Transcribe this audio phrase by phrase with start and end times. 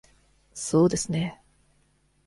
[0.55, 1.43] そうですね。